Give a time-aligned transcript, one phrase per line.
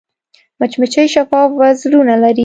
[0.59, 2.39] مچمچۍ شفاف وزرونه لري